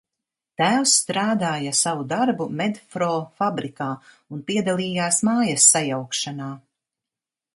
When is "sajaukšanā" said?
5.75-6.51